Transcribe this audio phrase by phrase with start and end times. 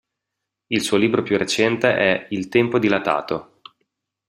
[0.65, 3.61] Il suo libro più recente è "Il tempo dilatato.